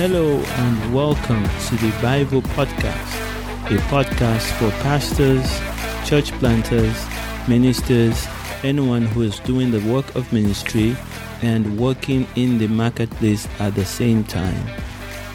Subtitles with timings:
[0.00, 5.60] Hello and welcome to the Bible Podcast, a podcast for pastors,
[6.08, 7.04] church planters,
[7.46, 8.26] ministers,
[8.62, 10.96] anyone who is doing the work of ministry
[11.42, 14.66] and working in the marketplace at the same time.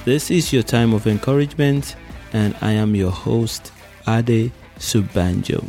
[0.04, 1.96] This is your time of encouragement,
[2.34, 3.71] and I am your host,
[4.07, 5.64] Ade Sobanjo.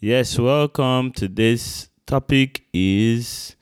[0.00, 1.12] Yes, welcome.
[1.12, 3.54] Today's topic is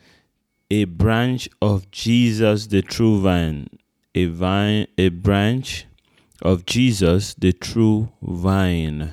[0.71, 3.69] a branch of Jesus, the true vine.
[4.17, 5.85] A vine, a branch
[6.41, 9.13] of Jesus, the true vine.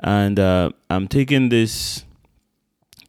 [0.00, 2.06] And uh, I'm taking this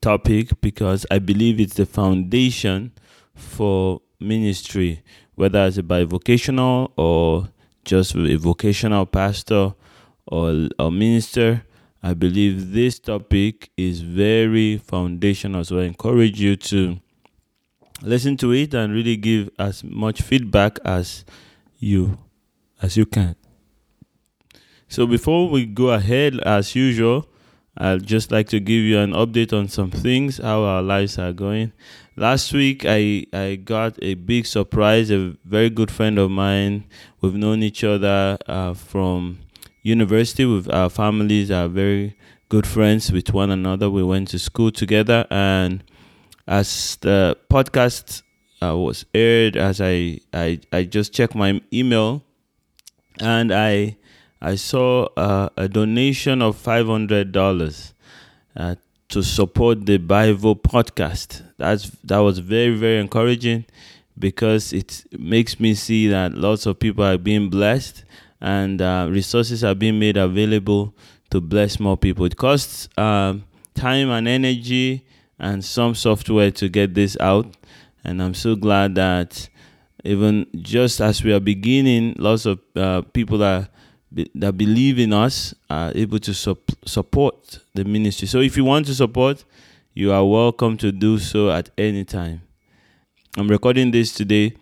[0.02, 2.92] topic because I believe it's the foundation
[3.34, 5.02] for ministry,
[5.36, 7.48] whether as a bivocational or
[7.86, 9.76] just a vocational pastor
[10.26, 11.64] or, a minister.
[12.04, 15.64] I believe this topic is very foundational.
[15.64, 17.00] So I encourage you to
[18.02, 21.26] listen to it and really give as much feedback as
[21.80, 22.18] you
[22.82, 23.36] as you can.
[24.88, 27.28] So before we go ahead as usual,
[27.78, 31.34] I'd just like to give you an update on some things, how our lives are
[31.34, 31.74] going.
[32.16, 35.12] Last week, I, I got a big surprise.
[35.12, 36.86] A very good friend of mine,
[37.22, 39.40] we've known each other uh, from
[39.84, 40.46] university.
[40.46, 42.18] With our families are very
[42.50, 43.90] good friends with one another.
[43.90, 45.84] We went to school together, and
[46.48, 48.24] as the podcast
[48.62, 52.24] uh, was aired, as I, I I just checked my email,
[53.20, 53.98] and I
[54.42, 57.94] I saw uh, a donation of five hundred dollars
[58.56, 58.76] uh,
[59.10, 61.44] to support the Bible podcast.
[61.58, 63.66] That's that was very very encouraging
[64.18, 68.04] because it makes me see that lots of people are being blessed
[68.42, 70.94] and uh, resources are being made available
[71.30, 72.26] to bless more people.
[72.26, 73.44] It costs um,
[73.76, 75.06] time and energy
[75.40, 77.56] and some software to get this out,
[78.04, 79.50] and I'm so glad that
[80.04, 83.68] even just as we are beginning, lots of uh, people are
[84.36, 88.28] that believe in us are able to sup- support the ministry.
[88.28, 89.44] So if you want to support,
[89.94, 92.42] you are welcome to do so at any time.
[93.38, 94.54] I'm recording this today,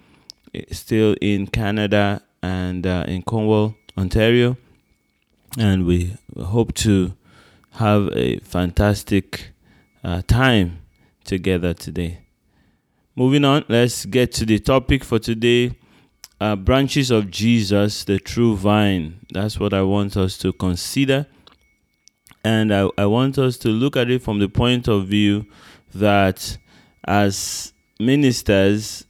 [0.54, 4.58] eh, still in Canada and uh, in Cornwall, Ontario,
[5.58, 7.14] and we hope to
[7.74, 9.52] have a fantastic
[10.06, 10.80] uh, time
[11.24, 12.20] together today.
[13.16, 15.76] Moving on, let's get to the topic for today
[16.40, 19.20] uh, branches of Jesus, the true vine.
[19.32, 21.26] That's what I want us to consider.
[22.44, 25.48] And I, I want us to look at it from the point of view
[25.96, 26.58] that
[27.06, 29.06] as ministers,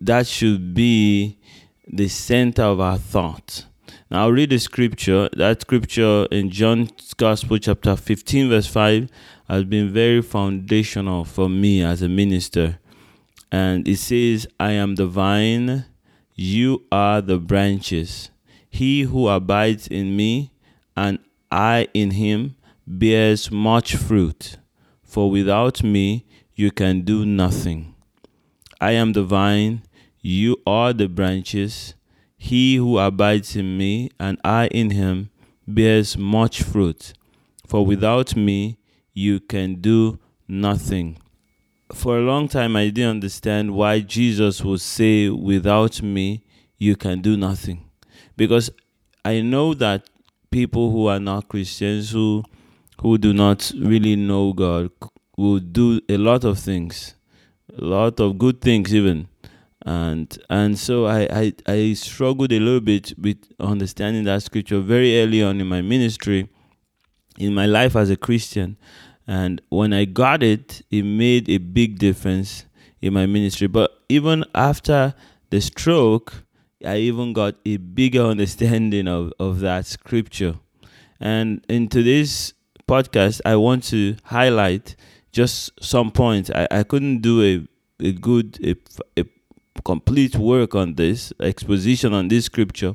[0.00, 1.38] that should be
[1.86, 3.66] the center of our thought.
[4.10, 5.28] Now, I'll read the scripture.
[5.36, 9.08] That scripture in John's Gospel, chapter 15, verse 5,
[9.48, 12.78] has been very foundational for me as a minister.
[13.52, 15.84] And it says, I am the vine
[16.36, 18.30] you are the branches.
[18.68, 20.52] He who abides in me
[20.96, 22.56] and I in him
[22.86, 24.58] bears much fruit,
[25.04, 27.94] for without me you can do nothing.
[28.80, 29.82] I am the vine,
[30.20, 31.94] you are the branches.
[32.48, 35.30] He who abides in me and I in him
[35.66, 37.14] bears much fruit,
[37.66, 38.78] for without me
[39.14, 41.18] you can do nothing
[41.94, 46.42] for a long time, I didn't understand why Jesus would say, Without me,
[46.78, 47.84] you can do nothing.
[48.36, 48.70] Because
[49.24, 50.08] I know that
[50.50, 52.42] people who are not Christians, who,
[53.00, 54.90] who do not really know God,
[55.36, 57.14] will do a lot of things,
[57.76, 59.28] a lot of good things, even.
[59.84, 65.20] And and so I, I, I struggled a little bit with understanding that scripture very
[65.20, 66.48] early on in my ministry,
[67.38, 68.78] in my life as a Christian.
[69.26, 72.66] And when I got it, it made a big difference
[73.02, 73.66] in my ministry.
[73.66, 75.14] But even after
[75.50, 76.44] the stroke,
[76.84, 80.54] I even got a bigger understanding of, of that scripture.
[81.20, 82.54] And in today's
[82.88, 84.96] podcast, I want to highlight
[85.32, 86.50] just some points.
[86.50, 89.24] I, I couldn't do a, a good, a, a
[89.84, 92.94] complete work on this, exposition on this scripture,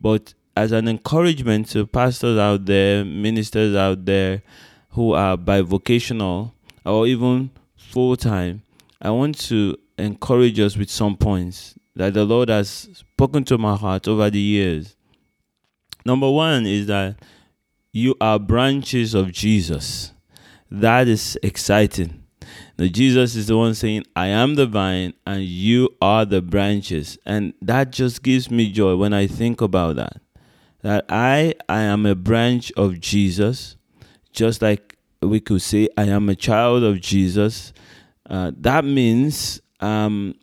[0.00, 4.42] but as an encouragement to pastors out there, ministers out there,
[4.90, 6.52] who are bivocational
[6.84, 8.62] or even full time,
[9.00, 13.76] I want to encourage us with some points that the Lord has spoken to my
[13.76, 14.96] heart over the years.
[16.04, 17.16] Number one is that
[17.92, 20.12] you are branches of Jesus.
[20.70, 22.22] That is exciting.
[22.78, 27.18] Now, Jesus is the one saying, I am the vine and you are the branches.
[27.24, 30.20] And that just gives me joy when I think about that.
[30.82, 33.76] That I, I am a branch of Jesus
[34.36, 37.72] just like we could say, I am a child of Jesus.
[38.28, 40.34] Uh, that means um,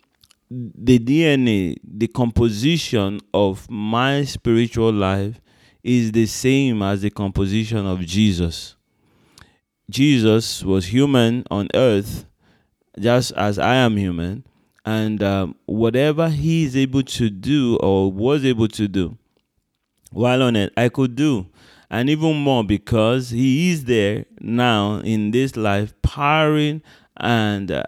[0.50, 5.40] the DNA, the composition of my spiritual life
[5.84, 8.76] is the same as the composition of Jesus.
[9.90, 12.26] Jesus was human on earth,
[13.00, 14.46] just as I am human,
[14.86, 19.18] and um, whatever he is able to do or was able to do
[20.14, 21.48] while on it, I could do.
[21.90, 26.82] And even more because he is there now in this life, powering
[27.18, 27.84] and uh,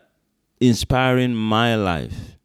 [0.59, 2.37] inspiring my life.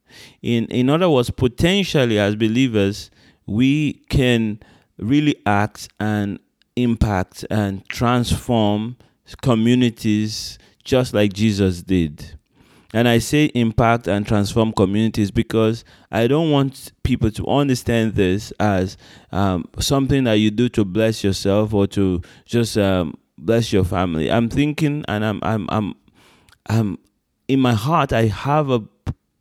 [0.42, 3.10] In, in other words, potentially as believers,
[3.46, 4.60] we can
[4.98, 6.38] really act and
[6.76, 8.96] impact and transform
[9.42, 12.36] communities just like Jesus did.
[12.92, 18.52] And I say impact and transform communities because I don't want people to understand this
[18.58, 18.96] as
[19.30, 24.30] um, something that you do to bless yourself or to just um, bless your family.
[24.30, 25.94] I'm thinking, and I'm, I'm, I'm,
[26.68, 26.98] I'm
[27.46, 28.12] in my heart.
[28.12, 28.82] I have a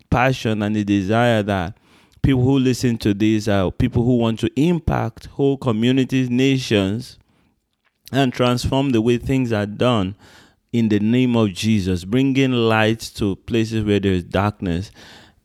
[0.09, 1.77] passion and a desire that
[2.21, 7.18] people who listen to this are people who want to impact whole communities, nations,
[8.11, 10.15] and transform the way things are done
[10.71, 14.91] in the name of Jesus, bringing light to places where there is darkness,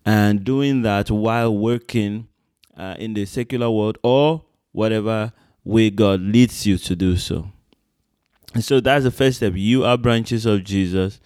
[0.05, 2.29] and doing that while working
[2.77, 5.33] uh, in the secular world or whatever
[5.65, 7.49] way God leads you to do so.
[8.53, 9.55] And so that's the first step.
[9.57, 11.21] You are branches of Jesus,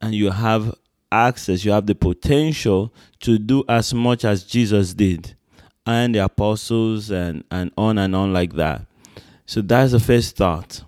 [0.00, 0.74] and you have
[1.12, 5.36] access, you have the potential to do as much as Jesus did,
[5.86, 8.86] and the apostles, and, and on and on like that.
[9.46, 10.82] So that's the first thought.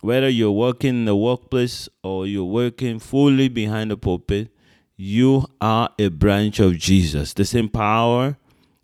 [0.00, 4.48] Whether you're working in the workplace or you're working fully behind the pulpit,
[4.96, 7.34] you are a branch of Jesus.
[7.34, 8.36] The same power,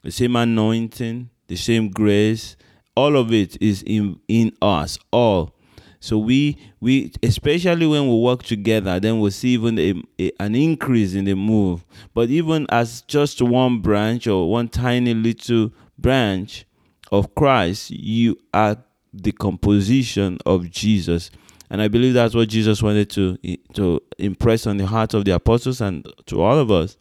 [0.03, 2.57] the same anointing, the same grace,
[2.97, 5.55] all of it is in, in us, all.
[6.01, 10.57] So we we especially when we work together, then we'll see even a, a, an
[10.57, 11.85] increase in the move.
[12.13, 16.67] But even as just one branch or one tiny little branch
[17.13, 18.79] of Christ, you are
[19.13, 21.31] the composition of Jesus.
[21.71, 23.39] And I believe that's what Jesus wanted to
[23.75, 26.97] to impress on the heart of the apostles and to all of us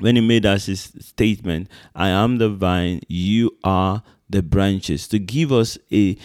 [0.00, 5.18] when he made us his statement, I am the vine, you are the branches, to
[5.18, 6.16] give us a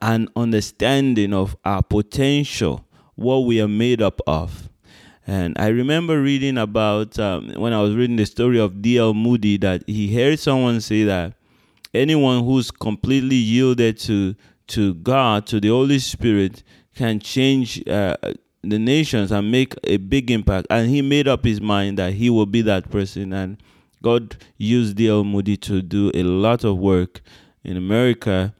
[0.00, 4.68] an understanding of our potential, what we are made up of.
[5.26, 9.12] And I remember reading about um, when I was reading the story of D.L.
[9.14, 11.34] Moody that he heard someone say that
[11.94, 14.34] anyone who's completely yielded to
[14.68, 16.62] to God, to the Holy Spirit,
[16.94, 18.16] can change uh,
[18.62, 20.66] the nations and make a big impact.
[20.70, 23.32] And he made up his mind that he will be that person.
[23.32, 23.62] And
[24.02, 25.24] God used D.L.
[25.24, 27.20] Moody to do a lot of work
[27.64, 28.54] in America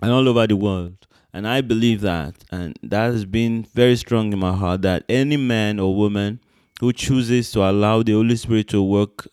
[0.00, 1.06] and all over the world.
[1.32, 5.36] And I believe that, and that has been very strong in my heart that any
[5.36, 6.40] man or woman
[6.80, 9.28] who chooses to allow the Holy Spirit to work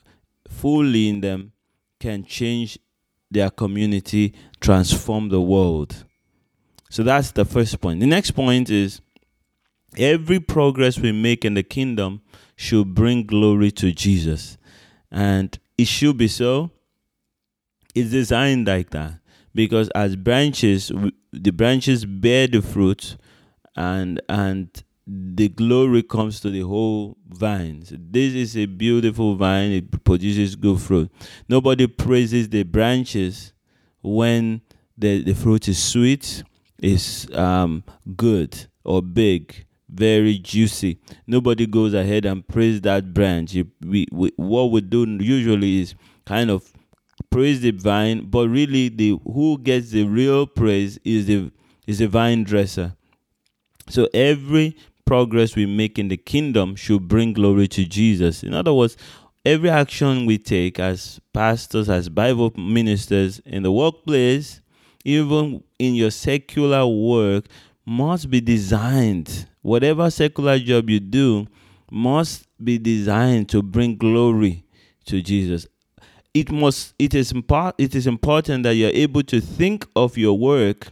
[0.47, 1.53] fully in them
[1.99, 2.77] can change
[3.31, 6.05] their community, transform the world.
[6.89, 7.99] So that's the first point.
[7.99, 9.01] The next point is
[9.97, 12.21] every progress we make in the kingdom
[12.55, 14.57] should bring glory to Jesus.
[15.11, 16.71] And it should be so.
[17.93, 19.19] It's designed like that
[19.53, 20.91] because as branches
[21.31, 23.17] the branches bear the fruit
[23.75, 27.83] and and the glory comes to the whole vine.
[27.85, 29.71] So this is a beautiful vine.
[29.71, 31.11] It produces good fruit.
[31.47, 33.53] Nobody praises the branches
[34.01, 34.61] when
[34.97, 36.43] the, the fruit is sweet,
[36.81, 37.83] is um,
[38.15, 40.99] good or big, very juicy.
[41.27, 43.55] Nobody goes ahead and praise that branch.
[43.81, 45.95] We, we, what we do usually is
[46.25, 46.71] kind of
[47.29, 51.51] praise the vine, but really the who gets the real praise is the
[51.85, 52.95] is the vine dresser.
[53.87, 58.43] So every progress we make in the kingdom should bring glory to Jesus.
[58.43, 58.97] In other words,
[59.45, 64.61] every action we take as pastors, as Bible ministers in the workplace,
[65.03, 67.45] even in your secular work,
[67.85, 69.47] must be designed.
[69.61, 71.47] Whatever secular job you do
[71.91, 74.63] must be designed to bring glory
[75.05, 75.67] to Jesus
[76.35, 80.37] it must it is import, it is important that you're able to think of your
[80.37, 80.89] work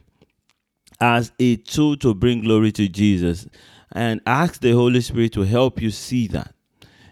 [1.02, 3.46] as a tool to bring glory to Jesus
[3.94, 6.54] and ask the Holy Spirit to help you see that.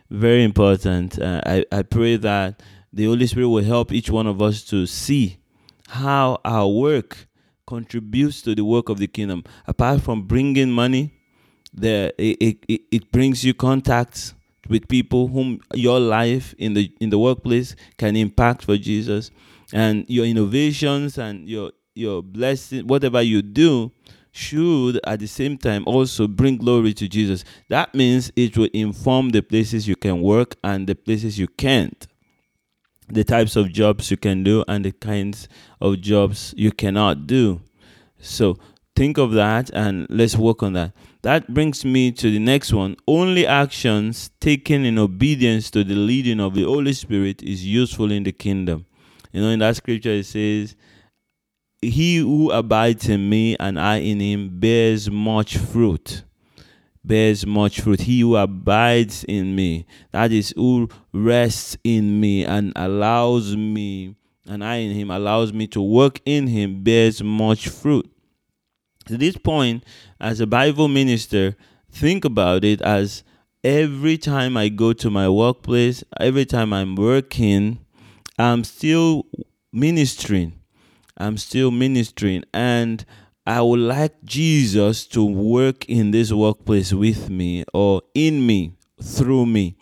[0.10, 1.20] Very important.
[1.20, 2.62] Uh, I, I pray that
[2.92, 5.38] the Holy Spirit will help each one of us to see
[5.88, 7.28] how our work
[7.68, 9.44] contributes to the work of the kingdom.
[9.68, 11.14] Apart from bringing money,
[11.74, 14.34] the, it, it, it brings you contacts
[14.68, 19.32] with people whom your life in the in the workplace can impact for Jesus
[19.74, 23.92] and your innovations and your your blessing whatever you do
[24.32, 27.44] should at the same time also bring glory to Jesus.
[27.70, 32.08] That means it will inform the places you can work and the places you can't.
[33.10, 35.50] The types of jobs you can do and the kinds
[35.82, 37.62] of jobs you cannot do.
[38.20, 38.58] So
[38.96, 40.94] think of that and let's work on that.
[41.24, 42.96] That brings me to the next one.
[43.08, 48.24] Only actions taken in obedience to the leading of the Holy Spirit is useful in
[48.24, 48.86] the kingdom.
[49.34, 50.76] You know, in that scripture it says,
[51.82, 56.24] He who abides in me and I in him bears much fruit.
[57.04, 58.02] Bears much fruit.
[58.02, 64.64] He who abides in me, that is, who rests in me and allows me, and
[64.64, 68.08] I in him allows me to work in him, bears much fruit.
[69.06, 69.84] To this point,
[70.20, 71.56] as a Bible minister,
[71.92, 73.24] think about it as
[73.64, 77.84] every time I go to my workplace, every time I'm working,
[78.38, 79.26] I'm still
[79.74, 80.61] ministering.
[81.22, 82.44] I'm still ministering.
[82.54, 83.06] And
[83.46, 89.46] I would like Jesus to work in this workplace with me or in me, through
[89.46, 89.78] me.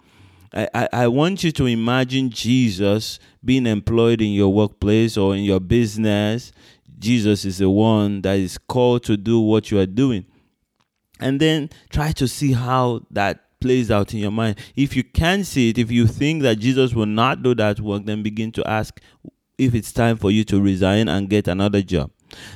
[0.53, 5.43] I, I, I want you to imagine Jesus being employed in your workplace or in
[5.43, 6.51] your business.
[6.97, 10.25] Jesus is the one that is called to do what you are doing.
[11.19, 14.57] And then try to see how that plays out in your mind.
[14.75, 18.05] If you can't see it, if you think that Jesus will not do that work,
[18.05, 18.99] then begin to ask
[19.59, 22.11] if it's time for you to resign and get another job.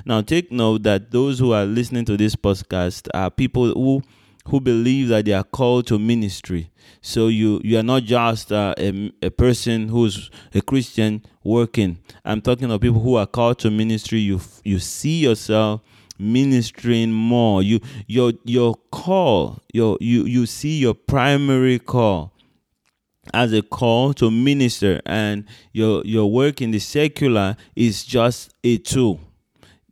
[0.06, 4.04] Now, take note that those who are listening to this podcast are people who
[4.48, 6.70] who believe that they are called to ministry.
[7.02, 12.00] So you you are not just uh, a, a person who's a Christian working.
[12.26, 14.20] I'm talking of people who are called to ministry.
[14.20, 15.82] You you see yourself
[16.20, 22.33] ministering more you your your call your you you see your primary call
[23.34, 28.78] as a call to minister and your your work in the secular is just a
[28.78, 29.20] tool.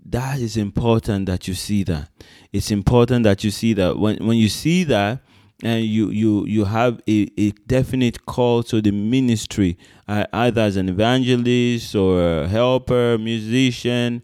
[0.04, 2.10] That is important that you see that.
[2.52, 3.98] It's important that you see that.
[3.98, 5.20] When when you see that
[5.64, 10.76] and you you you have a, a definite call to the ministry uh, either as
[10.76, 14.24] an evangelist or a helper musician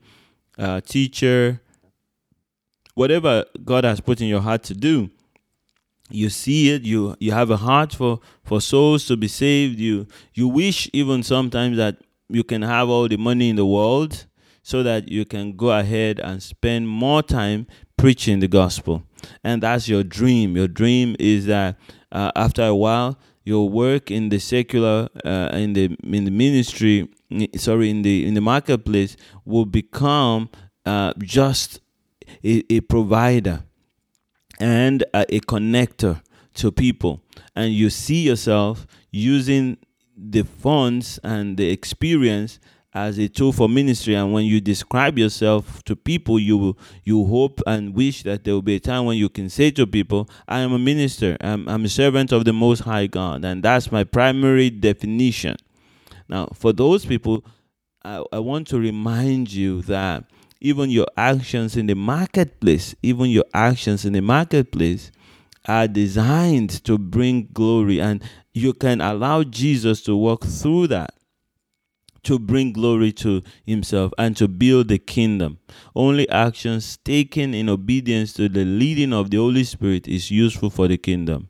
[0.58, 1.62] uh, teacher
[2.98, 5.12] whatever God has put in your heart to do,
[6.10, 9.80] you see it you you have a heart for for souls to be saved.
[9.80, 11.98] You you wish even sometimes that
[12.30, 14.26] you can have all the money in the world
[14.64, 19.04] so that you can go ahead and spend more time preaching the gospel.
[19.44, 20.56] And that's your dream.
[20.56, 21.78] Your dream is that
[22.12, 27.08] uh, after a while your work in the secular uh, in the in the ministry
[27.56, 30.50] sorry in the in the marketplace will become
[30.86, 31.80] uh, just
[32.44, 33.64] a, a provider
[34.60, 36.22] and a, connector
[36.56, 37.22] to people.
[37.56, 39.78] And you see yourself using
[40.16, 42.60] the funds and the experience
[42.94, 44.16] as a tool for ministry.
[44.16, 48.64] And when you describe yourself to people you you hope and wish that there will
[48.64, 51.38] be a time when you can say to people i am a minister.
[51.42, 53.46] I'm, I'm a servant of the most high god.
[53.46, 55.58] And that's my primary definition.
[56.28, 57.46] Now for those people
[58.04, 60.24] I, I want to remind you that
[60.60, 65.12] even your actions in the marketplace, even your actions in the marketplace
[65.66, 68.24] are designed to bring glory and
[68.54, 71.14] you can allow Jesus to walk through that
[72.28, 75.60] to bring glory to himself and to build the kingdom.
[75.96, 80.90] Only actions taken in obedience to the leading of the Holy Spirit is useful for
[80.90, 81.48] the kingdom.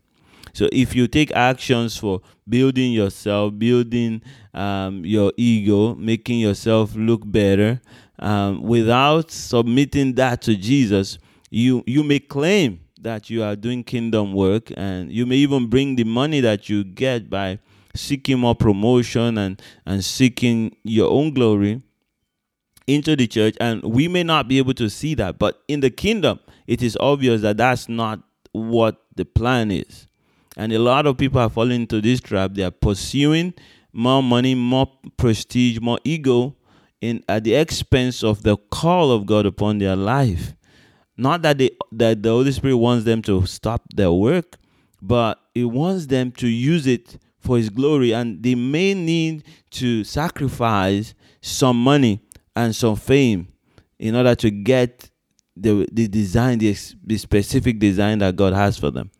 [0.52, 4.22] So if you take actions for building yourself, building
[4.54, 7.80] um, your ego, making yourself look better,
[8.18, 11.18] um, without submitting that to Jesus,
[11.50, 15.96] you you may claim that you are doing kingdom work, and you may even bring
[15.96, 17.58] the money that you get by
[17.94, 21.82] seeking more promotion and and seeking your own glory
[22.86, 23.56] into the church.
[23.60, 26.96] And we may not be able to see that but in the kingdom it is
[27.00, 28.20] obvious that that's not
[28.52, 30.06] what the plan is.
[30.56, 32.54] And a lot of people are falling into this trap.
[32.54, 33.54] They are pursuing
[33.92, 36.54] more money more prestige more ego
[37.00, 40.54] in at the expense of the call of God upon their life.
[41.16, 44.56] Not that they that the Holy Spirit wants them to stop their work,
[45.00, 50.04] but He wants them to use it for His glory, and they may need to
[50.04, 52.20] sacrifice some money
[52.54, 53.48] and some fame
[53.98, 55.10] in order to get
[55.56, 59.10] the the design, the, the specific design that God has for them.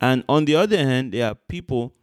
[0.00, 1.94] And on the other hand, there are people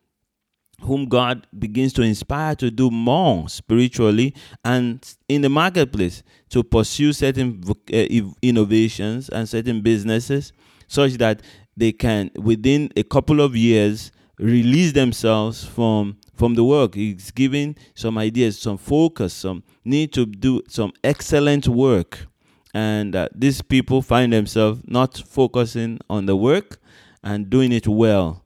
[0.84, 4.34] whom God begins to inspire to do more spiritually
[4.66, 7.96] and in the marketplace to pursue certain uh,
[8.42, 10.54] innovations and certain businesses
[10.88, 11.42] such that
[11.78, 16.96] they can within a couple of years release themselves from from the work.
[16.96, 22.28] He's giving some ideas some focus some need to do some excellent work.
[22.74, 26.80] And uh, these people find themselves not focusing on the work
[27.24, 28.41] and doing it well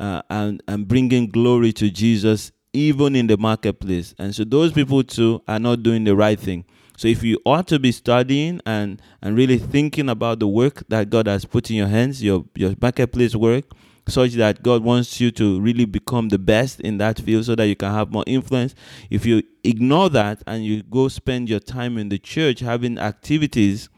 [0.00, 5.02] uh, and and bringing glory to Jesus even in the marketplace and so those people
[5.02, 6.64] too are not doing the right thing
[6.96, 11.10] so if you ought to be studying and and really thinking about the work that
[11.10, 13.64] God has put in your hands your your marketplace work
[14.08, 17.66] such that God wants you to really become the best in that field so that
[17.66, 18.74] you can have more influence.
[19.08, 23.88] If you ignore that and you go spend your time in the church having activities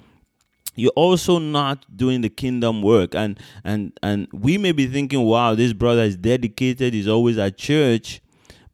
[0.75, 5.55] you're also not doing the kingdom work and and and we may be thinking wow
[5.55, 8.21] this brother is dedicated he's always at church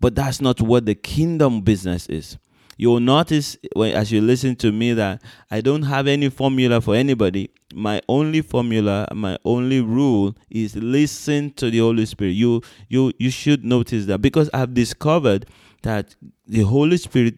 [0.00, 2.38] but that's not what the kingdom business is
[2.78, 7.50] you'll notice as you listen to me that I don't have any formula for anybody.
[7.75, 12.31] My only formula, my only rule is listen to the Holy Spirit.
[12.31, 15.47] You you you should notice that because I've discovered
[15.83, 16.14] that
[16.47, 17.35] the Holy Spirit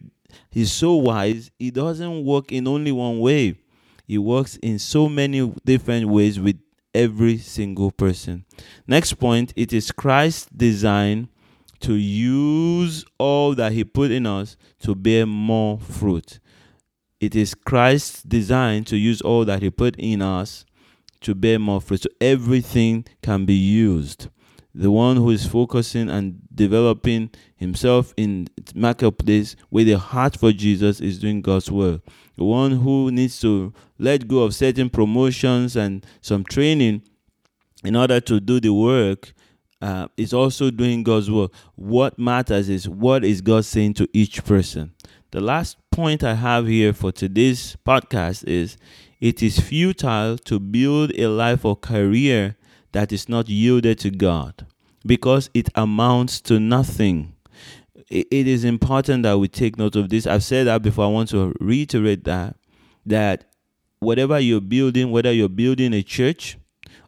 [0.53, 3.57] is so wise, he doesn't work in only one way.
[4.11, 6.59] He works in so many different ways with
[6.93, 8.43] every single person.
[8.85, 11.29] Next point, it is Christ's design
[11.79, 16.41] to use all that He put in us to bear more fruit.
[17.21, 20.65] It is Christ's design to use all that He put in us
[21.21, 22.01] to bear more fruit.
[22.01, 24.27] So everything can be used.
[24.73, 31.01] The one who is focusing and developing himself in marketplace with a heart for Jesus
[31.01, 32.01] is doing God's work.
[32.37, 37.03] The one who needs to let go of certain promotions and some training
[37.83, 39.33] in order to do the work
[39.81, 41.51] uh, is also doing God's work.
[41.75, 44.93] What matters is what is God saying to each person.
[45.31, 48.77] The last point I have here for today's podcast is
[49.19, 52.55] it is futile to build a life or career
[52.91, 54.65] that is not yielded to God
[55.05, 57.33] because it amounts to nothing.
[58.09, 60.27] It is important that we take note of this.
[60.27, 61.05] I've said that before.
[61.05, 62.55] I want to reiterate that
[63.05, 63.45] that
[63.99, 66.57] whatever you're building, whether you're building a church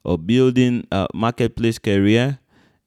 [0.04, 2.40] or building a marketplace career,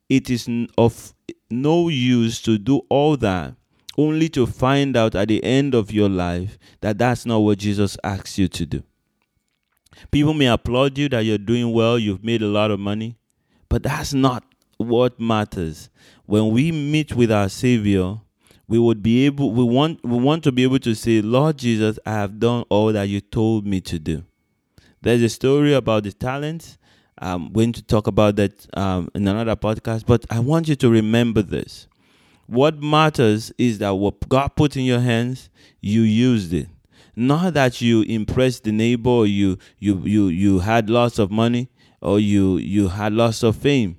[0.09, 1.15] it is of
[1.51, 3.55] no use to do all that
[3.99, 7.97] only to find out at the end of your life that that's not what Jesus
[8.05, 8.83] asks you to do.
[10.11, 13.17] People may applaud you that you're doing well, you've made a lot of money,
[13.69, 14.45] but that's not
[14.77, 15.89] what matters.
[16.27, 18.17] When we meet with our Savior,
[18.69, 21.99] we would be able we want we want to be able to say, Lord Jesus,
[22.05, 24.25] I have done all that you told me to do.
[25.03, 26.79] There's a story about the talents
[27.19, 30.91] I'm going to talk about that um, in another podcast, but I want you to
[30.91, 31.89] remember this.
[32.47, 35.49] What matters is that what God put in your hands,
[35.81, 36.69] you used it.
[37.17, 41.71] Not that you impressed the neighbor, or you you you you had lots of money,
[42.03, 43.97] or you you had lots of fame.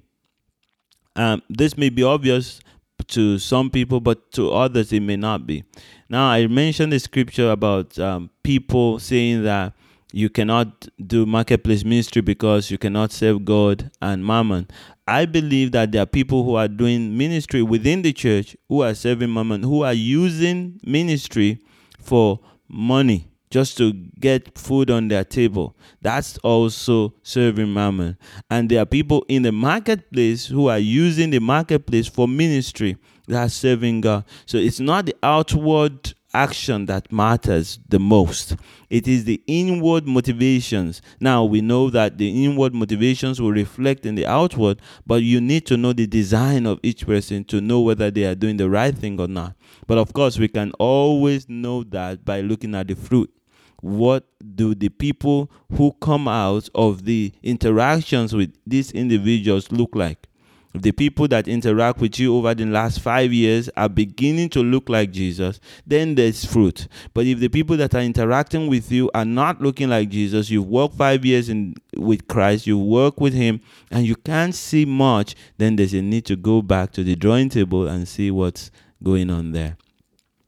[1.16, 2.62] Um, this may be obvious
[3.08, 5.64] to some people, but to others it may not be.
[6.10, 9.74] Now I mentioned the scripture about um, people saying that
[10.14, 14.68] you cannot do marketplace ministry because you cannot serve God and mammon.
[15.08, 18.94] I believe that there are people who are doing ministry within the church who are
[18.94, 21.60] serving mammon, who are using ministry
[22.00, 25.76] for money just to get food on their table.
[26.02, 28.18] That's also serving mammon.
[28.50, 32.98] And there are people in the marketplace who are using the marketplace for ministry.
[33.28, 34.26] That's serving God.
[34.46, 38.56] So it's not the outward action that matters the most.
[38.90, 41.02] It is the inward motivations.
[41.20, 45.66] Now, we know that the inward motivations will reflect in the outward, but you need
[45.68, 48.96] to know the design of each person to know whether they are doing the right
[48.96, 49.56] thing or not.
[49.88, 53.34] But of course, we can always know that by looking at the fruit.
[53.82, 60.28] What do the people who come out of the interactions with these individuals look like?
[60.74, 64.62] If the people that interact with you over the last five years are beginning to
[64.62, 66.88] look like Jesus, then there's fruit.
[67.14, 70.68] But if the people that are interacting with you are not looking like Jesus, you've
[70.68, 75.36] worked five years in with Christ, you work with Him, and you can't see much,
[75.58, 78.70] then there's a need to go back to the drawing table and see what's
[79.04, 79.78] going on there.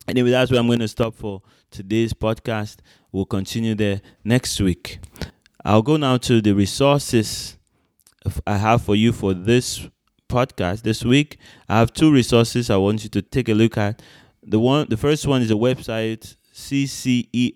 [0.07, 2.77] Anyway, that's where I'm going to stop for today's podcast.
[3.11, 4.99] We'll continue there next week.
[5.63, 7.57] I'll go now to the resources
[8.45, 9.87] I have for you for this
[10.29, 11.37] podcast this week.
[11.67, 14.01] I have two resources I want you to take a look at.
[14.43, 17.55] The one, the first one is a website ccel.org.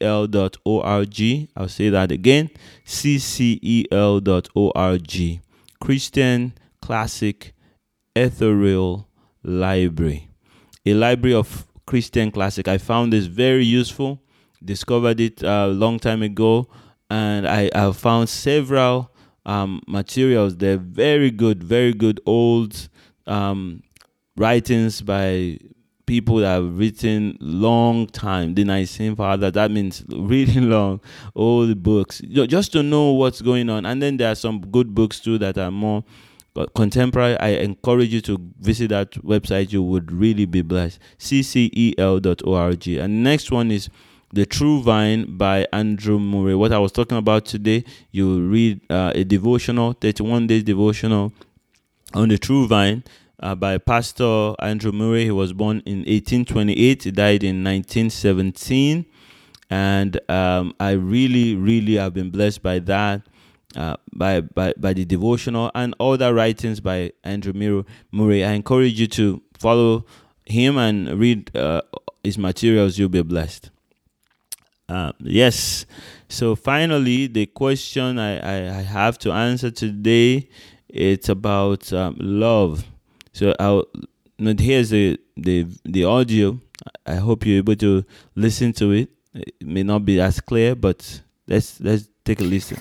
[1.57, 2.49] I'll say that again
[2.85, 3.91] ccel.org.
[5.81, 7.53] Christian Classic
[8.15, 9.09] Ethereal
[9.43, 10.29] Library.
[10.85, 12.67] A library of Christian classic.
[12.67, 14.21] I found this very useful.
[14.63, 16.67] Discovered it a long time ago,
[17.09, 19.11] and I have found several
[19.45, 20.55] um, materials.
[20.55, 22.87] They're very good, very good old
[23.27, 23.83] um,
[24.37, 25.59] writings by
[26.05, 29.51] people that have written long time the Nicene Father.
[29.51, 31.01] That means really long,
[31.35, 33.85] old books, just to know what's going on.
[33.85, 36.03] And then there are some good books too that are more
[36.75, 37.37] contemporary.
[37.39, 39.71] I encourage you to visit that website.
[39.71, 40.99] You would really be blessed.
[41.19, 42.87] ccel.org.
[42.87, 43.89] And next one is
[44.31, 46.55] the True Vine by Andrew Murray.
[46.55, 51.31] What I was talking about today, you read uh, a devotional, 31 days devotional
[52.13, 53.03] on the True Vine
[53.39, 55.25] uh, by Pastor Andrew Murray.
[55.25, 59.05] He was born in 1828, he died in 1917.
[59.69, 63.21] And um, I really, really have been blessed by that.
[63.75, 68.45] Uh, by, by by the devotional and other writings by Andrew Murray.
[68.45, 70.05] I encourage you to follow
[70.45, 71.81] him and read uh,
[72.23, 72.99] his materials.
[72.99, 73.71] You'll be blessed.
[74.87, 75.87] Uh, yes.
[76.29, 80.49] So finally, the question I, I, I, have to answer today
[80.93, 82.85] it's about um, love.
[83.31, 83.87] So I'll
[84.37, 86.59] here's the, the the audio.
[87.05, 88.05] I hope you're able to
[88.35, 89.09] listen to it.
[89.33, 92.77] It may not be as clear, but let's let's take a listen.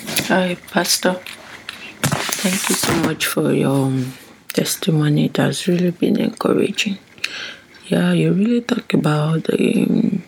[0.00, 1.20] Hi, Pastor.
[2.40, 4.14] Thank you so much for your um,
[4.48, 5.26] testimony.
[5.26, 6.96] It has really been encouraging.
[7.88, 10.22] Yeah, you really talk about the um,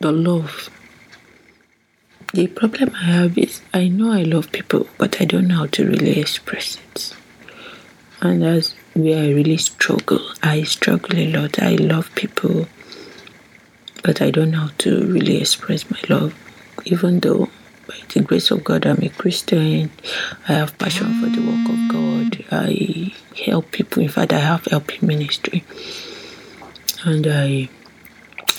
[0.00, 0.68] the love.
[2.34, 5.66] The problem I have is I know I love people, but I don't know how
[5.66, 7.14] to really express it.
[8.20, 10.20] And that's where I really struggle.
[10.42, 11.62] I struggle a lot.
[11.62, 12.66] I love people,
[14.02, 16.34] but I don't know how to really express my love.
[16.84, 17.48] Even though,
[17.86, 19.90] by the grace of God, I'm a Christian,
[20.48, 22.44] I have passion for the work of God.
[22.50, 23.14] I
[23.44, 24.02] help people.
[24.02, 25.64] In fact, I have helping ministry.
[27.04, 27.68] And I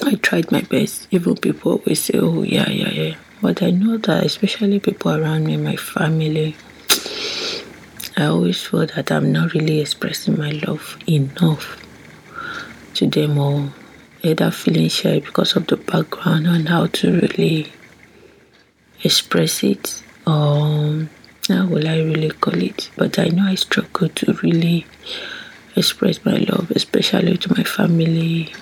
[0.05, 1.08] I tried my best.
[1.12, 3.15] Even people always say, oh, yeah, yeah, yeah.
[3.41, 6.55] But I know that, especially people around me, my family,
[8.15, 11.77] I always feel that I'm not really expressing my love enough
[12.95, 13.73] to them or
[14.23, 17.71] either feeling shy because of the background and how to really
[19.03, 21.07] express it or
[21.47, 22.91] how will I really call it?
[22.95, 24.85] But I know I struggle to really
[25.75, 28.53] express my love, especially to my family,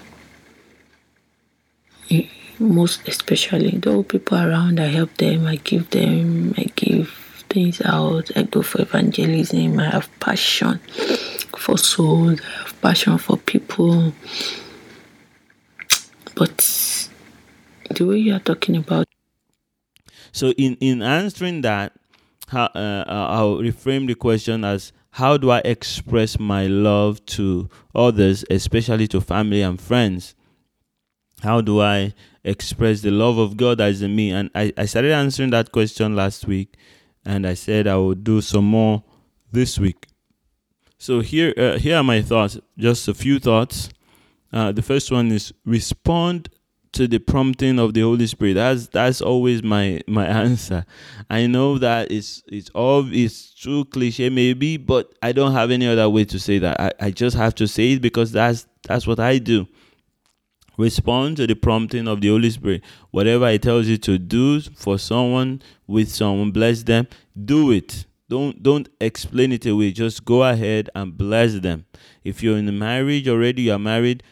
[2.09, 2.27] eh,
[2.59, 7.09] most especially though people around i help them i give them i give
[7.49, 10.79] things out i go for evangelism i have passion
[11.55, 14.11] for souls i have passion for people
[16.35, 16.57] but
[17.91, 19.07] the way you are talking about
[20.31, 21.93] so in in answering that
[22.47, 28.45] how, uh, i'll reframe the question as how do i express my love to others
[28.49, 30.35] especially to family and friends
[31.41, 32.13] how do I
[32.43, 34.31] express the love of God is in me?
[34.31, 36.75] And I, I started answering that question last week,
[37.25, 39.03] and I said I would do some more
[39.51, 40.07] this week.
[40.97, 42.57] So here, uh, here are my thoughts.
[42.77, 43.89] Just a few thoughts.
[44.51, 46.49] Uh, the first one is respond
[46.93, 48.55] to the prompting of the Holy Spirit.
[48.55, 50.85] That's that's always my my answer.
[51.29, 55.87] I know that it's it's all it's too cliche maybe, but I don't have any
[55.87, 56.79] other way to say that.
[56.79, 59.67] I, I just have to say it because that's that's what I do.
[60.77, 62.83] Respond to the prompting of the Holy Spirit.
[63.09, 67.07] Whatever it tells you to do for someone, with someone, bless them,
[67.45, 68.05] do it.
[68.29, 69.91] Don't don't explain it away.
[69.91, 71.85] Just go ahead and bless them.
[72.23, 74.23] If you're in a marriage already, you are married,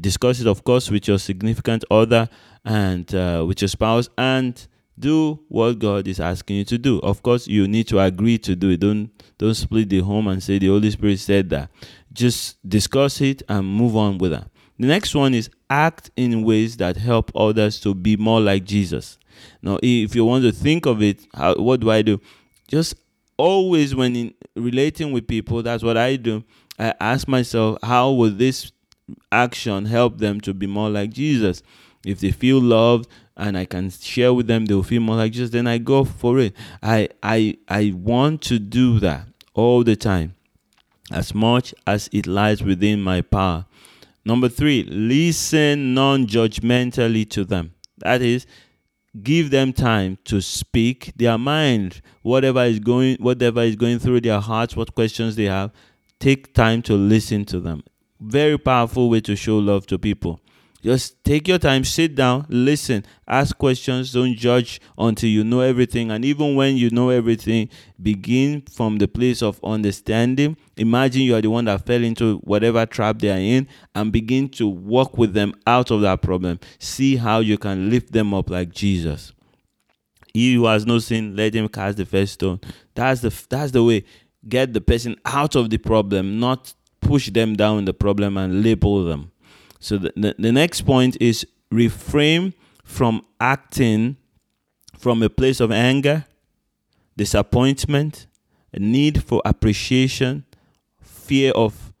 [0.00, 2.28] discuss it, of course, with your significant other
[2.64, 4.66] and uh, with your spouse, and
[4.98, 6.98] do what God is asking you to do.
[7.00, 8.80] Of course, you need to agree to do it.
[8.80, 11.70] Don't don't split the home and say the Holy Spirit said that.
[12.12, 14.48] Just discuss it and move on with that.
[14.78, 19.18] The next one is act in ways that help others to be more like Jesus.
[19.62, 22.20] Now, if you want to think of it, how, what do I do?
[22.68, 22.94] Just
[23.36, 26.44] always when in relating with people, that's what I do.
[26.80, 28.72] I ask myself, how will this
[29.30, 31.62] action help them to be more like Jesus?
[32.06, 35.50] If they feel loved and I can share with them, they'll feel more like Jesus.
[35.50, 36.54] Then I go for it.
[36.82, 40.34] I I I want to do that all the time,
[41.12, 43.66] as much as it lies within my power.
[44.24, 47.74] Number three, listen non judgmentally to them.
[47.98, 48.46] That is,
[49.22, 54.40] give them time to speak their mind, whatever is going, whatever is going through their
[54.40, 55.72] hearts, what questions they have.
[56.20, 57.82] Take time to listen to them.
[58.20, 60.40] Very powerful way to show love to people.
[60.82, 66.10] Just take your time, sit down, listen, ask questions, don't judge until you know everything.
[66.10, 67.68] And even when you know everything,
[68.02, 70.56] begin from the place of understanding.
[70.78, 74.48] Imagine you are the one that fell into whatever trap they are in and begin
[74.50, 76.58] to walk with them out of that problem.
[76.78, 79.34] See how you can lift them up like Jesus.
[80.32, 82.60] He who has no sin, let him cast the first stone.
[82.94, 84.04] That's the that's the way.
[84.48, 89.04] Get the person out of the problem, not push them down the problem and label
[89.04, 89.32] them.
[89.78, 94.16] So the, the, the next point is refrain from acting
[94.98, 96.26] from a place of anger,
[97.16, 98.26] disappointment,
[98.72, 100.44] a need for appreciation,
[101.00, 101.92] fear of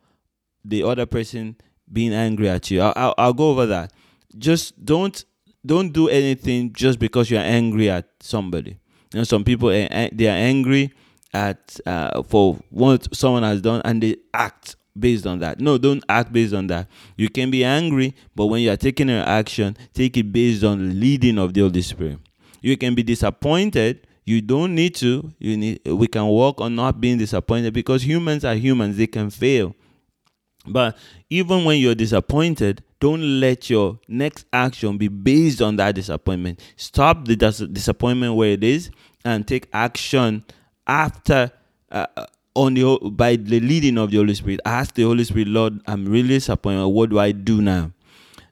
[0.64, 1.56] the other person
[1.90, 2.82] being angry at you.
[2.82, 3.92] I'll, I'll, I'll go over that.
[4.36, 5.24] Just don't
[5.64, 8.78] don't do anything just because you're angry at somebody.
[9.12, 10.92] You know, some people eh, eh, they are angry
[11.32, 15.60] at uh, for what someone has done and they act based on that.
[15.60, 16.88] No, don't act based on that.
[17.16, 20.78] You can be angry, but when you are taking an action, take it based on
[20.88, 22.18] the leading of the Holy Spirit.
[22.60, 24.06] You can be disappointed.
[24.24, 25.32] You don't need to.
[25.38, 25.80] You need.
[25.86, 28.96] We can work on not being disappointed because humans are humans.
[28.96, 29.74] They can fail.
[30.66, 30.96] But
[31.30, 36.60] even when you're disappointed, don't let your next action be based on that disappointment.
[36.76, 38.90] Stop the dis- disappointment where it is
[39.24, 40.44] and take action
[40.90, 41.52] after
[41.92, 44.60] uh, uh, on the by the leading of the Holy Spirit.
[44.66, 46.86] I ask the Holy Spirit, Lord, I'm really disappointed.
[46.88, 47.92] What do I do now?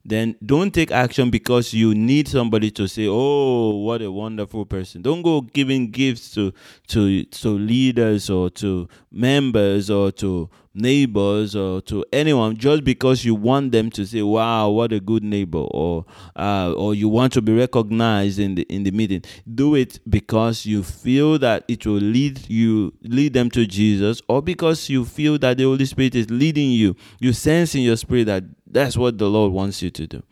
[0.09, 5.03] Then don't take action because you need somebody to say, "Oh, what a wonderful person."
[5.03, 6.53] Don't go giving gifts to
[6.88, 13.35] to to leaders or to members or to neighbors or to anyone just because you
[13.35, 16.05] want them to say, "Wow, what a good neighbor," or
[16.37, 19.23] uh, or you want to be recognized in the in the meeting.
[19.53, 24.40] Do it because you feel that it will lead you lead them to Jesus, or
[24.40, 26.97] because you feel that the Holy Spirit is leading you.
[27.21, 30.22] You sense in your spirit that that's what the Lord wants you to do.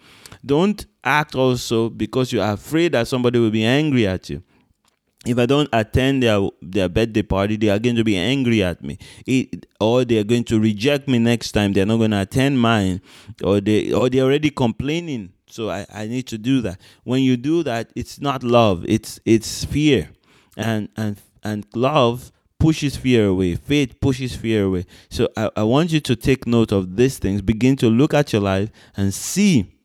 [0.44, 4.42] Don't act also because you are afraid that somebody will be angry at you
[5.26, 8.82] if I don't attend their their birthday party, they are going to be angry at
[8.82, 11.72] me, it, or they are going to reject me next time.
[11.72, 13.00] They're not going to attend mine,
[13.42, 15.32] or they or they're already complaining.
[15.48, 16.80] So I, I need to do that.
[17.04, 18.84] When you do that, it's not love.
[18.88, 20.10] It's it's fear,
[20.56, 23.54] and and and love pushes fear away.
[23.54, 24.86] Faith pushes fear away.
[25.10, 27.42] So I, I want you to take note of these things.
[27.42, 29.76] Begin to look at your life and see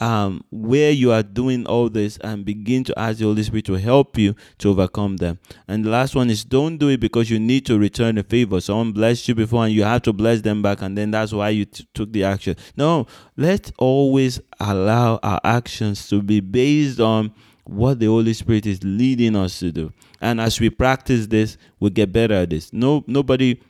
[0.00, 3.74] um, where you are doing all this and begin to ask the Holy Spirit to
[3.74, 5.38] help you to overcome them.
[5.68, 8.60] And the last one is don't do it because you need to return the favor.
[8.60, 11.50] Someone blessed you before and you have to bless them back, and then that's why
[11.50, 12.56] you t- took the action.
[12.76, 17.32] No, let's always allow our actions to be based on
[17.64, 19.92] what the Holy Spirit is leading us to do.
[20.20, 22.72] And as we practice this, we get better at this.
[22.72, 23.60] No, nobody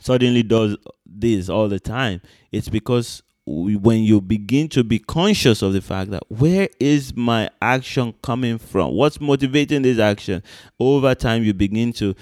[0.00, 2.20] suddenly does this all the time.
[2.52, 7.48] It's because when you begin to be conscious of the fact that where is my
[7.62, 8.92] action coming from?
[8.92, 10.42] What's motivating this action?
[10.78, 12.14] Over time, you begin to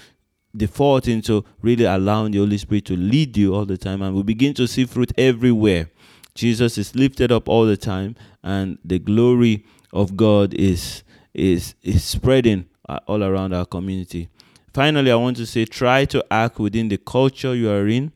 [0.55, 4.23] default into really allowing the Holy Spirit to lead you all the time, and we
[4.23, 5.89] begin to see fruit everywhere.
[6.33, 12.03] Jesus is lifted up all the time, and the glory of God is is is
[12.03, 14.29] spreading uh, all around our community.
[14.73, 18.11] Finally, I want to say try to act within the culture you are in.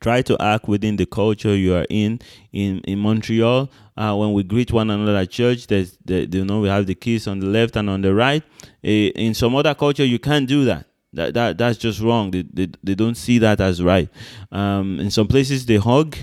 [0.00, 2.20] Try to act within the culture you are in
[2.52, 3.70] in in montreal.
[3.96, 6.94] Uh, when we greet one another at church there's the, you know we have the
[6.94, 8.42] kiss on the left and on the right.
[8.84, 10.86] Uh, in some other culture you can't do that.
[11.12, 12.30] That, that that's just wrong.
[12.30, 14.08] They, they, they don't see that as right.
[14.50, 16.16] Um, in some places they hug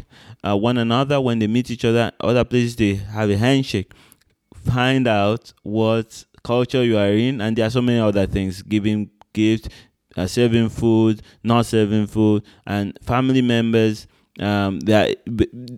[0.43, 1.21] uh, one another.
[1.21, 3.93] When they meet each other other places they have a handshake.
[4.55, 9.09] Find out what culture you are in and there are so many other things giving
[9.33, 9.69] gifts
[10.17, 14.07] uh, serving food, not serving food, and family members.
[14.39, 15.17] Um, that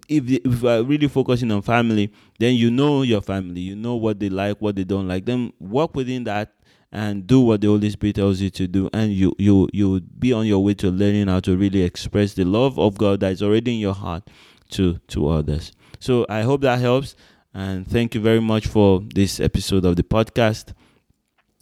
[0.10, 4.20] if if are really focusing on family, then you know your family, you know what
[4.20, 5.26] they like, what they don't like.
[5.26, 6.54] Then work within that
[6.92, 10.34] and do what the Holy Spirit tells you to do, and you you you be
[10.34, 13.42] on your way to learning how to really express the love of God that is
[13.42, 14.24] already in your heart
[14.72, 15.72] to to others.
[16.00, 17.16] So I hope that helps,
[17.54, 20.74] and thank you very much for this episode of the podcast.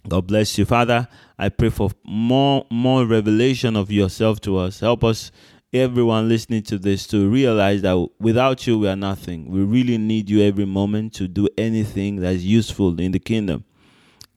[0.08, 1.08] God bless you, Father.
[1.38, 4.80] I pray for more more revelation of yourself to us.
[4.80, 5.32] Help us,
[5.72, 9.50] everyone listening to this, to realize that without you we are nothing.
[9.50, 13.64] We really need you every moment to do anything that is useful in the kingdom.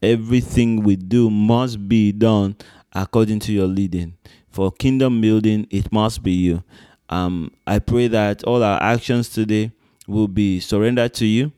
[0.02, 2.56] Everything we do must be done
[2.92, 4.16] according to your leading.
[4.50, 6.64] For kingdom building, it must be you.
[7.08, 9.72] Um, I pray that all our actions today
[10.06, 11.52] will be surrendered to you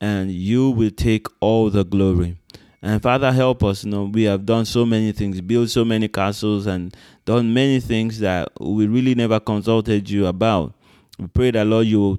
[0.00, 2.36] and you will take all the glory.
[2.82, 3.84] And Father, help us.
[3.84, 7.80] You know, we have done so many things, built so many castles, and done many
[7.80, 10.74] things that we really never consulted you about.
[11.18, 12.18] We pray that, Lord, you will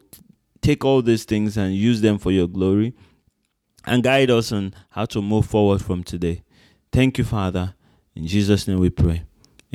[0.61, 2.95] take all these things and use them for your glory
[3.85, 6.41] and guide us on how to move forward from today.
[6.91, 7.75] Thank you, Father.
[8.15, 9.23] In Jesus' name we pray.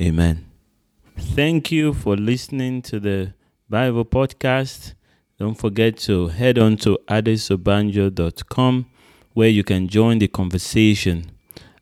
[0.00, 0.46] Amen.
[1.16, 3.34] Thank you for listening to the
[3.68, 4.94] Bible podcast.
[5.40, 8.86] Don't forget to head on to adesobanjo.com
[9.32, 11.30] where you can join the conversation.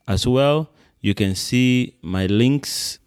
[0.07, 3.01] As well, you can see my links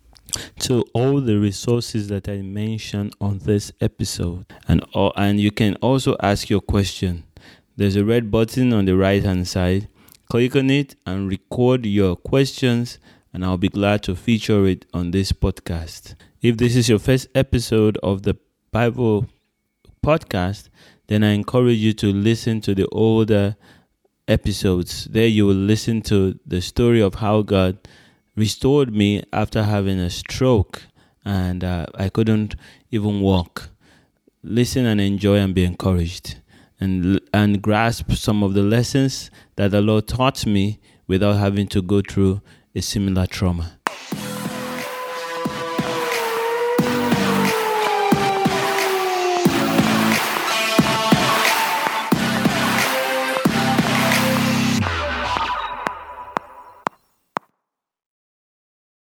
[0.60, 4.46] to all the resources that I mentioned on this episode.
[4.68, 7.24] And, uh, and you can also ask your question.
[7.78, 9.88] There's a red button on the right hand side.
[10.30, 13.00] Click on it and record your questions,
[13.34, 16.16] and I'll be glad to feature it on this podcast.
[16.42, 18.36] If this is your first episode of the
[18.74, 19.28] Bible
[20.06, 20.70] podcast,
[21.08, 23.56] then I encourage you to listen to the older
[24.28, 25.06] episodes.
[25.06, 27.78] There you will listen to the story of how God
[28.36, 30.84] restored me after having a stroke
[31.24, 32.56] and uh, I couldn't
[32.90, 33.70] even walk.
[34.44, 36.38] Listen and enjoy and be encouraged
[36.80, 41.82] and and grasp some of the lessons that the Lord taught me without having to
[41.82, 42.42] go through
[42.74, 43.81] a similar trauma.